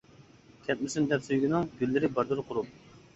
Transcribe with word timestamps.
كەتمىسۇن 0.67 1.05
دەپ 1.11 1.27
سۆيگۈنىڭ، 1.27 1.67
گۈللىرى 1.83 2.09
بالدۇر 2.17 2.41
قۇرۇپ. 2.49 2.73